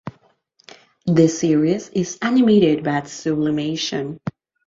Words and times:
The 1.05 1.27
series 1.29 1.89
is 1.89 2.17
animated 2.23 2.83
by 2.83 3.03
Sublimation. 3.03 4.19